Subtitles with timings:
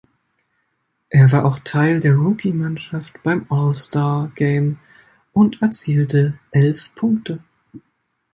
[1.09, 4.79] Er war auch Teil der Rookie-Mannschaft beim All-Star-Game
[5.31, 7.43] und erzielte elf Punkte.